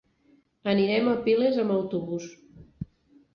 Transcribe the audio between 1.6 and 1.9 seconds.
amb